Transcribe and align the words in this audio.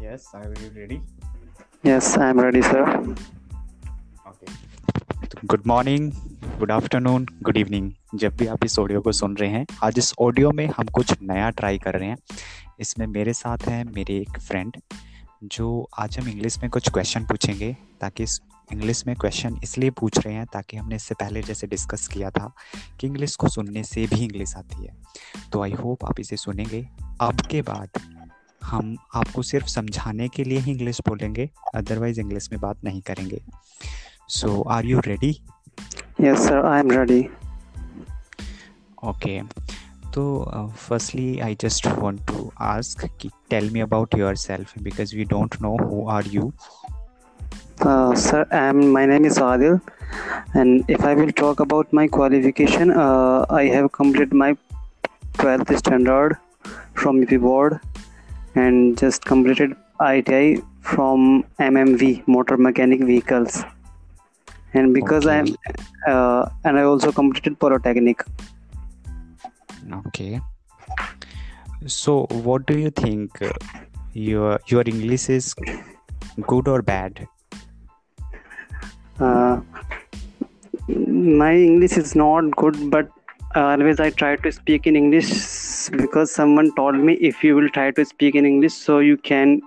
Yes, 0.00 0.34
are 0.34 0.52
you 0.54 0.70
ready? 0.76 1.00
Yes, 1.84 2.16
I 2.16 2.28
am 2.28 2.40
ready, 2.40 2.62
sir. 2.62 2.84
Okay. 4.26 4.48
Good 5.44 5.62
morning 5.66 6.10
good 6.58 6.70
afternoon 6.72 7.26
good 7.42 7.56
evening 7.56 7.90
जब 8.14 8.36
भी 8.36 8.46
आप 8.46 8.64
इस 8.64 8.78
audio 8.78 9.00
को 9.00 9.12
सुन 9.12 9.36
रहे 9.36 9.48
हैं 9.50 9.64
आज 9.84 9.98
इस 9.98 10.12
ऑडियो 10.20 10.50
में 10.50 10.66
हम 10.76 10.86
कुछ 10.94 11.12
नया 11.22 11.48
ट्राई 11.50 11.78
कर 11.78 11.98
रहे 11.98 12.08
हैं 12.08 12.16
इसमें 12.80 13.06
मेरे 13.06 13.32
साथ 13.32 13.68
हैं 13.68 13.84
मेरे 13.84 14.16
एक 14.18 14.38
फ्रेंड 14.38 14.76
जो 15.44 15.88
आज 15.98 16.18
हम 16.18 16.28
इंग्लिश 16.28 16.58
में 16.62 16.70
कुछ 16.70 16.88
क्वेश्चन 16.90 17.24
पूछेंगे 17.24 17.76
ताकि 18.00 18.22
इस 18.22 18.40
इंग्लिश 18.72 19.06
में 19.06 19.14
क्वेश्चन 19.16 19.58
इसलिए 19.62 19.90
पूछ 19.90 20.18
रहे 20.18 20.34
हैं 20.34 20.46
ताकि 20.46 20.76
हमने 20.76 20.96
इससे 20.96 21.14
पहले 21.14 21.42
जैसे 21.42 21.66
डिस्कस 21.66 22.06
किया 22.08 22.30
था 22.30 22.52
कि 23.00 23.06
इंग्लिश 23.06 23.36
को 23.36 23.48
सुनने 23.48 23.84
से 23.84 24.06
भी 24.06 24.22
इंग्लिश 24.24 24.54
आती 24.56 24.84
है 24.84 24.94
तो 25.52 25.62
आई 25.62 25.72
होप 25.72 26.04
आप 26.04 26.20
इसे 26.20 26.36
सुनेंगे 26.36 26.86
अब 27.20 27.40
के 27.40 27.62
बाद 27.62 28.00
हम 28.68 28.96
आपको 29.14 29.42
सिर्फ़ 29.42 29.66
समझाने 29.66 30.28
के 30.28 30.44
लिए 30.44 30.58
ही 30.58 30.72
इंग्लिश 30.72 31.00
बोलेंगे 31.08 31.50
अदरवाइज़ 31.74 32.20
इंग्लिश 32.20 32.48
में 32.52 32.60
बात 32.60 32.84
नहीं 32.84 33.00
करेंगे। 33.00 33.42
So 34.28 34.62
are 34.62 34.86
you 34.86 35.00
ready 35.06 35.40
yes 36.20 36.38
sir 36.38 36.66
I 36.66 36.80
am 36.80 36.90
ready 36.90 37.28
okay 39.04 39.40
तो 40.14 40.44
firstly 40.76 41.40
I 41.40 41.56
just 41.60 41.86
want 41.86 42.20
to 42.28 42.52
ask 42.60 43.18
कि 43.20 43.30
tell 43.50 43.70
me 43.70 43.80
about 43.80 44.14
yourself 44.36 44.72
because 44.78 45.16
we 45.16 45.24
don't 45.24 45.54
know 45.62 45.76
who 45.84 46.08
are 46.08 46.24
you 46.26 46.52
sir 48.16 48.46
I 48.52 48.68
am 48.68 48.84
my 48.92 49.06
name 49.06 49.26
is 49.26 49.40
Adil 49.40 49.78
and 50.56 50.90
if 50.90 51.06
I 51.06 51.14
will 51.14 51.30
talk 51.30 51.62
about 51.62 51.86
my 51.94 52.06
qualification 52.06 52.92
I 53.52 53.68
have 53.68 53.86
complete 53.86 54.34
my 54.34 54.52
twelfth 55.40 55.72
standard 55.72 56.36
from 56.96 57.18
U 57.18 57.26
P 57.30 57.38
board 57.38 57.74
and 58.60 58.98
just 58.98 59.24
completed 59.24 59.74
ITI 60.00 60.62
from 60.80 61.44
MMV, 61.58 62.26
Motor 62.26 62.56
Mechanic 62.56 63.00
Vehicles. 63.00 63.62
And 64.74 64.94
because 64.94 65.26
I 65.26 65.36
am, 65.38 65.56
uh, 66.06 66.48
and 66.64 66.78
I 66.78 66.82
also 66.82 67.12
completed 67.12 67.58
Polytechnic. 67.58 68.24
Okay. 70.06 70.40
So, 71.86 72.26
what 72.48 72.66
do 72.66 72.78
you 72.78 72.90
think? 72.90 73.42
uh, 73.42 73.52
Your 74.12 74.58
your 74.70 74.82
English 74.90 75.24
is 75.32 75.54
good 76.52 76.68
or 76.68 76.82
bad? 76.82 77.20
Uh, 79.26 79.60
my 80.88 81.54
English 81.54 81.96
is 82.02 82.14
not 82.14 82.50
good, 82.62 82.90
but 82.90 83.10
always 83.54 84.00
I 84.00 84.10
try 84.10 84.36
to 84.36 84.52
speak 84.52 84.86
in 84.86 84.96
English 84.96 85.30
because 85.90 86.30
someone 86.30 86.74
told 86.74 86.96
me 86.96 87.14
if 87.14 87.42
you 87.42 87.54
will 87.56 87.68
try 87.68 87.90
to 87.90 88.04
speak 88.04 88.34
in 88.34 88.46
English, 88.46 88.74
so 88.74 88.98
you 88.98 89.16
can 89.16 89.60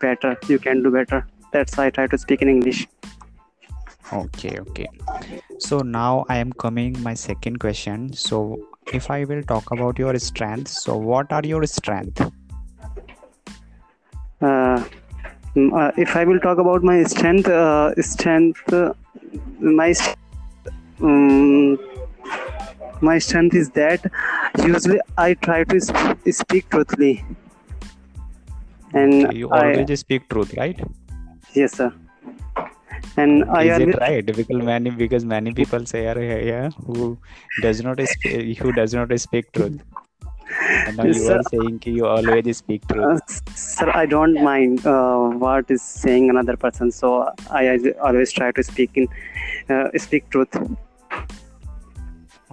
better, 0.00 0.36
you 0.48 0.58
can 0.58 0.82
do 0.82 0.90
better. 0.90 1.26
That's 1.52 1.76
why 1.76 1.86
I 1.86 1.90
try 1.90 2.06
to 2.06 2.18
speak 2.18 2.42
in 2.42 2.48
English. 2.48 2.86
Okay, 4.12 4.58
okay. 4.60 4.88
So 5.58 5.78
now 5.78 6.24
I 6.28 6.36
am 6.36 6.52
coming 6.52 6.96
my 7.02 7.14
second 7.14 7.58
question. 7.58 8.12
So 8.12 8.60
if 8.92 9.10
I 9.10 9.24
will 9.24 9.42
talk 9.42 9.70
about 9.70 9.98
your 9.98 10.18
strengths, 10.18 10.82
so 10.82 10.96
what 10.96 11.32
are 11.32 11.42
your 11.44 11.64
strengths? 11.66 12.22
Uh, 14.42 14.84
uh, 15.56 15.92
if 15.96 16.16
I 16.16 16.24
will 16.24 16.40
talk 16.40 16.58
about 16.58 16.82
my 16.82 17.02
strength, 17.04 17.48
uh, 17.48 17.94
strength, 18.02 18.72
my 19.60 19.94
um, 21.00 21.78
my 23.00 23.18
strength 23.18 23.54
is 23.54 23.70
that 23.70 24.04
usually 24.62 25.00
I 25.16 25.34
try 25.34 25.64
to 25.64 25.80
sp- 25.80 26.18
speak 26.30 26.68
truthfully, 26.70 27.24
and 28.94 29.32
You 29.32 29.50
I, 29.50 29.64
always 29.64 29.98
speak 30.00 30.28
truth, 30.28 30.54
right? 30.56 30.78
yes 31.54 31.72
sir, 31.76 31.92
and 33.16 33.44
I 33.50 33.68
Is 33.68 33.70
always 33.70 33.94
it 33.94 33.98
right? 34.00 34.24
Because 34.24 34.62
many 34.62 34.90
because 34.90 35.24
many 35.24 35.52
people 35.52 35.84
say 35.86 36.06
are 36.06 36.20
here 36.20 36.70
who 36.86 37.18
does 37.58 37.82
not 37.82 38.00
speak, 38.08 38.58
who 38.58 38.72
does 38.72 38.94
not 38.94 39.18
speak 39.20 39.52
truth. 39.52 39.80
And 40.84 40.96
now 40.96 41.04
Yes, 41.04 41.18
you 41.18 41.28
are 41.28 41.42
saying 41.42 41.82
you 41.86 42.06
always 42.06 42.56
speak 42.58 42.86
Uh, 43.02 43.18
truth. 43.18 43.20
sir, 43.54 43.90
I 43.94 44.06
don't 44.06 44.40
mind 44.42 44.86
uh, 44.86 45.16
what 45.44 45.70
is 45.70 45.82
saying 45.82 46.30
another 46.30 46.56
person, 46.56 46.90
so 46.90 47.30
I, 47.50 47.68
I 47.74 47.78
always 48.02 48.32
try 48.32 48.52
to 48.52 48.62
speak 48.62 48.90
in 48.94 49.08
uh, 49.68 49.88
speak 49.96 50.28
truth. 50.30 50.54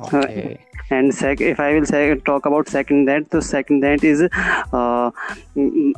Okay. 0.01 0.65
And 0.91 1.13
sec- 1.15 1.39
if 1.39 1.59
I 1.61 1.73
will 1.73 1.85
say 1.85 2.15
talk 2.15 2.45
about 2.45 2.67
second 2.67 3.05
that, 3.05 3.29
the 3.29 3.41
second 3.41 3.79
that 3.79 4.03
is 4.03 4.23
uh, 4.73 5.11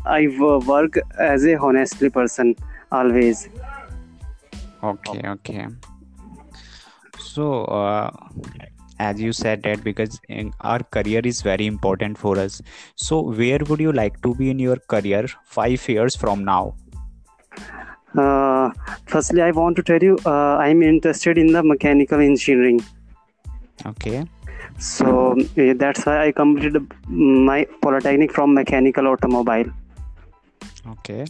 I 0.06 0.28
work 0.68 1.00
as 1.18 1.46
a 1.46 1.56
honestly 1.58 2.12
person 2.12 2.56
always. 2.92 3.50
Okay, 4.84 5.28
okay. 5.28 5.68
So, 7.18 7.66
uh, 7.66 8.12
as 9.00 9.20
you 9.20 9.34
said 9.34 9.64
that 9.64 9.84
because 9.84 10.20
our 10.62 10.84
career 10.84 11.22
is 11.24 11.42
very 11.42 11.66
important 11.66 12.18
for 12.20 12.38
us. 12.38 12.62
So, 12.96 13.22
where 13.22 13.60
would 13.68 13.80
you 13.80 13.92
like 13.92 14.22
to 14.22 14.36
be 14.36 14.52
in 14.52 14.60
your 14.60 14.78
career 14.96 15.28
five 15.44 15.90
years 15.90 16.16
from 16.16 16.46
now? 16.46 16.76
Uh, 18.16 18.70
firstly, 19.08 19.42
I 19.42 19.50
want 19.52 19.76
to 19.78 19.84
tell 19.84 20.04
you 20.04 20.20
uh, 20.26 20.58
I'm 20.58 20.84
interested 20.84 21.40
in 21.40 21.48
the 21.48 21.64
mechanical 21.64 22.20
engineering. 22.20 22.82
Okay, 23.86 24.26
So 24.80 25.36
eh, 25.58 25.74
that's 25.74 26.06
why 26.06 26.28
I 26.28 26.32
completed 26.32 26.92
my 27.08 27.66
polytechnic 27.82 28.32
from 28.32 28.54
mechanical 28.54 29.08
automobile. 29.08 29.72
okay, 30.92 31.26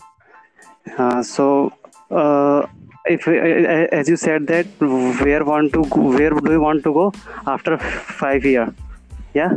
Uh, 0.97 1.23
so, 1.23 1.71
uh, 2.11 2.65
if 3.05 3.27
uh, 3.27 3.31
as 3.31 4.09
you 4.09 4.15
said 4.15 4.47
that 4.47 4.65
where 4.79 5.43
want 5.45 5.73
to 5.73 5.83
go, 5.85 6.01
where 6.01 6.29
do 6.29 6.51
you 6.51 6.61
want 6.61 6.83
to 6.83 6.93
go 6.93 7.11
after 7.47 7.77
five 7.77 8.45
year? 8.45 8.73
Yeah. 9.33 9.53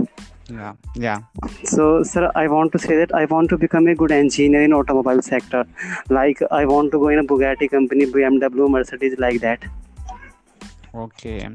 yeah, 0.51 0.73
yeah. 0.95 1.19
So, 1.65 2.03
sir, 2.03 2.31
I 2.35 2.49
want 2.49 2.73
to 2.73 2.79
say 2.79 2.97
that 2.97 3.15
I 3.15 3.25
want 3.27 3.51
to 3.51 3.59
become 3.59 3.87
a 3.89 3.95
good 3.95 4.12
engineer 4.12 4.62
in 4.62 4.73
automobile 4.73 5.23
sector. 5.23 5.65
Like 6.09 6.41
I 6.51 6.65
want 6.65 6.93
to 6.93 6.99
go 6.99 7.09
in 7.09 7.19
a 7.19 7.25
Bugatti 7.25 7.71
company, 7.71 8.06
BMW, 8.06 8.71
Mercedes, 8.71 9.19
like 9.19 9.41
that. 9.41 9.65
Okay. 10.95 11.49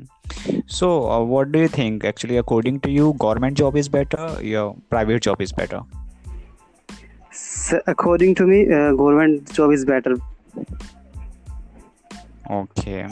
So, 0.66 1.10
uh, 1.12 1.24
what 1.24 1.52
do 1.52 1.60
you 1.60 1.68
think? 1.68 2.04
Actually, 2.04 2.38
according 2.38 2.80
to 2.82 2.92
you, 2.92 3.14
government 3.20 3.58
job 3.58 3.76
is 3.76 3.90
better, 3.90 4.38
your 4.42 4.76
private 4.90 5.22
job 5.22 5.42
is 5.42 5.52
better? 5.52 5.82
So, 7.32 7.82
according 7.88 8.36
to 8.36 8.46
me, 8.46 8.72
uh, 8.72 8.94
government 8.94 9.52
job 9.54 9.72
is 9.72 9.86
better. 9.86 10.18
Okay. 12.50 13.08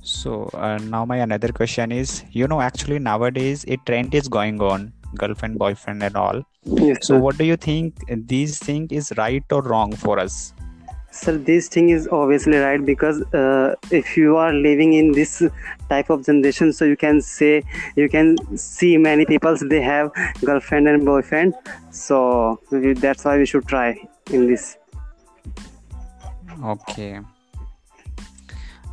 So 0.00 0.50
uh, 0.54 0.78
now 0.78 1.04
my 1.04 1.18
another 1.18 1.48
question 1.48 1.92
is, 1.92 2.24
you 2.30 2.48
know, 2.48 2.60
actually 2.60 2.98
nowadays 2.98 3.64
a 3.68 3.76
trend 3.86 4.14
is 4.14 4.26
going 4.26 4.60
on, 4.62 4.92
girlfriend, 5.14 5.58
boyfriend, 5.58 6.02
and 6.02 6.16
all. 6.16 6.42
Yes, 6.64 7.06
So 7.06 7.14
sir. 7.14 7.18
what 7.18 7.36
do 7.36 7.44
you 7.44 7.56
think? 7.56 7.94
These 8.08 8.58
thing 8.58 8.88
is 8.90 9.12
right 9.16 9.44
or 9.52 9.62
wrong 9.62 9.92
for 9.92 10.18
us? 10.18 10.54
Sir, 11.20 11.36
this 11.36 11.68
thing 11.68 11.88
is 11.90 12.06
obviously 12.12 12.58
right 12.58 12.84
because 12.84 13.22
uh, 13.34 13.74
if 13.90 14.16
you 14.16 14.36
are 14.36 14.52
living 14.52 14.92
in 14.92 15.10
this 15.12 15.42
type 15.88 16.10
of 16.10 16.24
generation, 16.24 16.72
so 16.72 16.84
you 16.84 16.96
can 16.96 17.20
say 17.20 17.64
you 17.96 18.08
can 18.08 18.36
see 18.56 18.96
many 18.96 19.26
people 19.26 19.56
they 19.70 19.80
have 19.80 20.12
girlfriend 20.44 20.86
and 20.86 21.04
boyfriend. 21.04 21.54
So 21.90 22.60
that's 22.70 23.24
why 23.24 23.36
we 23.38 23.46
should 23.46 23.66
try 23.66 23.96
in 24.30 24.46
this. 24.46 24.76
Okay. 26.64 27.20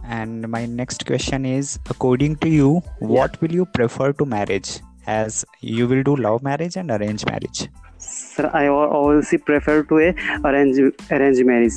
And 0.04 0.48
my 0.48 0.66
next 0.66 1.06
question 1.06 1.46
is, 1.46 1.80
according 1.90 2.38
to 2.38 2.50
you, 2.50 2.82
what 3.00 3.40
will 3.42 3.52
you 3.52 3.66
prefer 3.66 4.14
to 4.14 4.26
marriage? 4.26 4.80
As 5.08 5.46
you 5.62 5.88
will 5.88 6.02
do 6.02 6.16
love 6.16 6.42
marriage 6.42 6.76
and 6.76 6.90
arrange 6.90 7.26
marriage. 7.28 7.68
Sir, 7.98 8.50
I 8.54 8.68
obviously 8.68 9.38
prefer 9.38 9.84
to 9.84 10.00
a 10.00 10.16
arrange 10.44 10.80
arrange 11.12 11.44
marriage. 11.44 11.74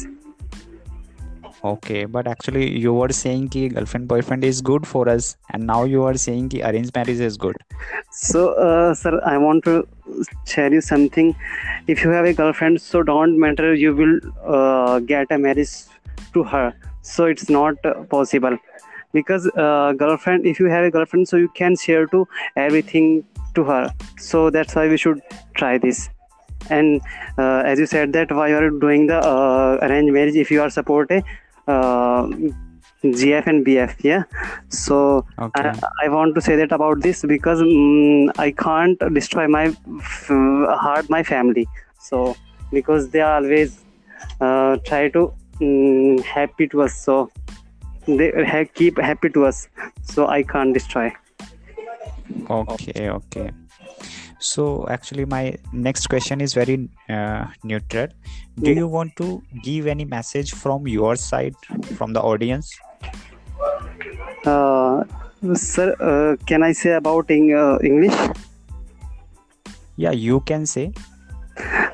Okay, 1.65 2.05
but 2.05 2.29
actually 2.29 2.79
you 2.79 2.93
were 2.95 3.09
saying 3.09 3.49
कि 3.49 3.69
girlfriend 3.75 4.07
boyfriend 4.07 4.45
is 4.45 4.61
good 4.61 4.87
for 4.87 5.09
us, 5.09 5.37
and 5.51 5.67
now 5.67 5.83
you 5.83 6.05
are 6.05 6.15
saying 6.15 6.49
कि 6.51 6.63
arranged 6.65 6.95
marriage 6.95 7.19
is 7.19 7.37
good. 7.37 7.57
So, 8.13 8.53
uh, 8.53 8.95
sir, 8.95 9.21
I 9.25 9.39
want 9.39 9.65
to 9.65 9.87
share 10.47 10.73
you 10.73 10.81
something. 10.81 11.35
If 11.89 12.05
you 12.05 12.11
have 12.11 12.27
a 12.27 12.33
girlfriend, 12.33 12.81
so 12.81 13.03
don't 13.03 13.41
matter. 13.41 13.75
You 13.75 13.95
will 13.95 14.21
uh, 14.47 15.01
get 15.01 15.33
a 15.33 15.39
marriage 15.39 15.73
to 16.35 16.45
her. 16.45 16.75
So 17.03 17.25
it's 17.25 17.51
not 17.51 17.75
possible 18.09 18.57
because 19.13 19.51
uh, 19.57 19.95
girlfriend. 20.05 20.47
If 20.47 20.61
you 20.61 20.67
have 20.67 20.85
a 20.85 20.93
girlfriend, 20.93 21.29
so 21.29 21.37
you 21.37 21.49
can 21.49 21.75
share 21.75 22.07
to 22.07 22.29
everything 22.55 23.25
to 23.57 23.65
her. 23.65 23.93
So 24.19 24.51
that's 24.51 24.77
why 24.77 24.87
we 24.87 24.97
should 24.97 25.21
try 25.55 25.77
this. 25.79 26.09
And 26.71 27.01
uh, 27.37 27.63
as 27.65 27.79
you 27.81 27.87
said 27.87 28.13
that 28.13 28.31
why 28.31 28.49
you 28.51 28.57
are 28.57 28.71
doing 28.71 29.07
the 29.09 29.19
uh, 29.19 29.79
arranged 29.83 30.13
marriage, 30.13 30.37
if 30.37 30.51
you 30.51 30.63
are 30.63 30.71
support 30.71 31.11
a 31.11 31.19
uh, 31.19 31.23
GF 31.69 33.47
and 33.47 33.65
BF, 33.65 33.95
yeah. 34.03 34.25
So 34.69 35.25
Okay. 35.39 35.71
I, 35.71 35.89
I 36.05 36.09
want 36.09 36.35
to 36.35 36.41
say 36.41 36.57
that 36.57 36.73
about 36.73 37.03
this 37.03 37.25
because 37.25 37.61
mm, 37.61 38.31
I 38.39 38.51
can't 38.51 38.99
destroy 39.15 39.47
my 39.47 39.67
f- 40.01 40.27
heart, 40.29 41.09
my 41.09 41.23
family. 41.23 41.69
So 42.01 42.37
because 42.73 43.11
they 43.11 43.21
always 43.21 43.85
uh, 44.41 44.77
try 44.85 45.09
to 45.11 45.33
um, 45.61 46.19
happy 46.19 46.69
to 46.69 46.83
us 46.83 46.95
so 46.95 47.31
they 48.07 48.33
ha- 48.45 48.65
keep 48.75 48.99
happy 48.99 49.29
to 49.29 49.45
us 49.45 49.69
so 50.03 50.27
i 50.29 50.43
can't 50.43 50.73
destroy 50.75 51.13
okay 52.51 53.11
okay 53.11 53.51
so 54.39 54.87
actually 54.89 55.25
my 55.25 55.57
next 55.73 56.07
question 56.07 56.41
is 56.41 56.55
very 56.55 56.89
uh, 57.09 57.47
neutral. 57.65 58.09
Do 58.57 58.73
you 58.73 58.87
want 58.87 59.17
to 59.17 59.43
give 59.63 59.87
any 59.87 60.05
message 60.05 60.53
from 60.53 60.87
your 60.87 61.17
side 61.17 61.55
from 61.97 62.13
the 62.13 62.21
audience? 62.21 62.79
Uh, 64.45 65.05
sir 65.55 65.95
uh, 66.01 66.37
can 66.47 66.63
i 66.63 66.73
say 66.73 66.93
about 66.93 67.31
in, 67.31 67.55
uh, 67.55 67.79
english? 67.83 68.15
Yeah 69.97 70.13
you 70.13 70.41
can 70.41 70.67
say 70.67 70.93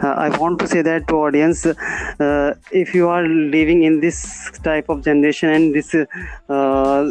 i 0.08 0.28
want 0.38 0.58
to 0.58 0.66
say 0.66 0.82
that 0.82 1.06
to 1.08 1.14
audience 1.16 1.64
uh, 1.66 2.54
if 2.72 2.94
you 2.94 3.08
are 3.08 3.26
living 3.26 3.82
in 3.84 4.00
this 4.00 4.50
type 4.62 4.88
of 4.88 5.02
generation 5.04 5.48
and 5.50 5.74
this 5.74 5.94
uh, 5.94 7.02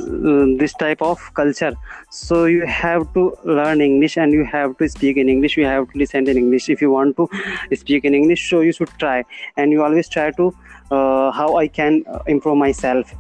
this 0.62 0.74
type 0.74 1.02
of 1.02 1.20
culture 1.34 1.74
so 2.10 2.46
you 2.46 2.66
have 2.66 3.06
to 3.14 3.24
learn 3.44 3.82
english 3.82 4.18
and 4.18 4.34
you 4.34 4.46
have 4.46 4.78
to 4.78 4.90
speak 4.90 5.18
in 5.18 5.30
english 5.30 5.58
you 5.58 5.66
have 5.66 5.90
to 5.92 5.98
listen 5.98 6.28
in 6.28 6.38
english. 6.38 6.70
If 6.70 6.82
you 6.82 6.92
want 6.92 7.18
to 7.18 7.30
speak 7.76 8.06
in 8.06 8.14
english 8.14 8.50
so 8.50 8.62
you 8.62 8.72
should 8.72 8.90
try. 9.00 9.24
And 9.58 9.72
you 9.72 9.84
always 9.84 10.10
try 10.10 10.32
to 10.32 10.56
uh, 10.92 11.32
how 11.32 11.56
i 11.58 11.68
can 11.68 12.04
uh, 12.08 12.20
improve 12.28 12.58
myself 12.58 13.14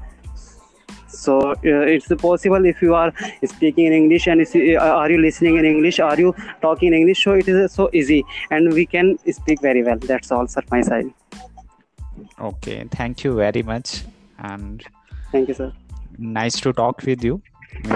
so 1.13 1.51
uh, 1.51 1.55
it's 1.63 2.07
possible 2.21 2.65
if 2.65 2.81
you 2.81 2.95
are 2.95 3.13
speaking 3.45 3.85
in 3.85 3.93
english 3.93 4.27
and 4.27 4.41
uh, 4.41 4.99
are 5.01 5.11
you 5.11 5.19
listening 5.21 5.57
in 5.57 5.65
english? 5.65 5.99
Are 5.99 6.19
you 6.19 6.35
talking 6.61 6.89
in 6.89 6.93
english? 6.99 7.23
So 7.23 7.33
it 7.33 7.47
is 7.47 7.71
so 7.71 7.89
easy 7.93 8.23
and 8.51 8.73
we 8.73 8.85
can 8.85 9.17
speak 9.31 9.61
very 9.61 9.83
well. 9.83 9.97
That's 9.97 10.31
all 10.31 10.47
sir 10.47 10.61
my 10.71 10.81
side. 10.81 11.13
Okay 12.39 12.85
thank 12.91 13.23
you 13.23 13.35
very 13.35 13.63
much 13.63 14.03
and 14.39 14.83
thank 15.31 15.47
you 15.47 15.53
sir. 15.53 15.71
nice 16.17 16.59
to 16.61 16.73
talk 16.73 17.03
with 17.03 17.23
you. 17.23 17.41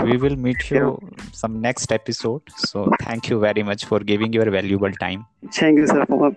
We 0.04 0.18
will 0.18 0.36
meet 0.36 0.72
you 0.72 1.00
some 1.32 1.62
next 1.62 1.92
episode. 1.92 2.42
So 2.58 2.92
thank 3.02 3.30
you 3.30 3.40
very 3.40 3.64
much 3.64 3.86
for 3.86 4.00
giving 4.00 4.34
your 4.34 4.50
valuable 4.50 4.92
time. 4.92 5.26
Thank 5.52 5.78
you 5.80 5.88
sir 5.88 6.06
for 6.06 6.36